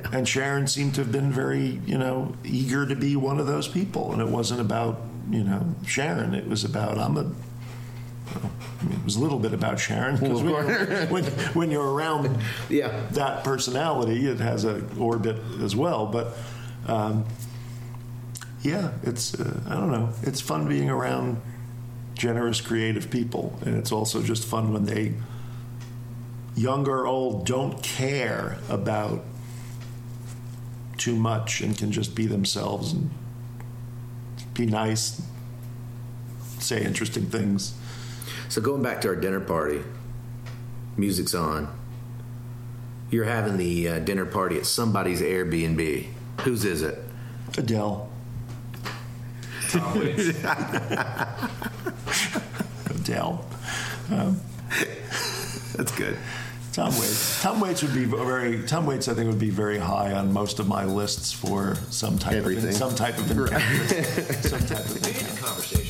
[0.12, 3.66] And Sharon seemed to have been very, you know, eager to be one of those
[3.66, 4.12] people.
[4.12, 6.32] And it wasn't about, you know, Sharon.
[6.32, 7.49] It was about, I'm a, well, I mean,
[8.26, 13.06] it was a little bit about Sharon because when, when, when, you're around yeah.
[13.12, 16.06] that personality, it has a orbit as well.
[16.06, 16.36] But
[16.86, 17.26] um,
[18.62, 20.10] yeah, it's uh, I don't know.
[20.22, 21.40] It's fun being around
[22.20, 23.58] generous, creative people.
[23.64, 25.14] And it's also just fun when they,
[26.54, 29.24] young or old, don't care about
[30.98, 33.10] too much and can just be themselves and
[34.52, 35.22] be nice,
[36.58, 37.74] say interesting things.
[38.51, 39.80] So going back to our dinner party,
[40.96, 41.68] music's on.
[43.11, 46.07] You're having the uh, dinner party at somebody's Airbnb.
[46.40, 46.98] Whose is it?
[47.57, 48.09] Adele.
[49.68, 50.28] Tom Waits.
[52.90, 53.44] Adele.
[54.11, 54.40] Um,
[55.76, 56.16] That's good.
[56.72, 57.42] Tom Waits.
[57.42, 58.64] Tom Waits would be very.
[58.64, 62.18] Tom Waits, I think, would be very high on most of my lists for some
[62.18, 62.70] type Everything.
[62.70, 64.03] of some type of encounter.
[64.42, 65.03] some type of
[65.44, 65.89] Conversation.